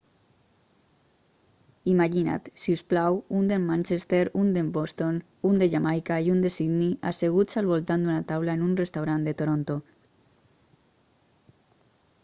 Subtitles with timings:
[1.91, 6.41] imagina't si us plau un de manchester un de boston un de jamaica i un
[6.47, 9.79] de sydney asseguts al voltant d'una taula en un restaurant de toronto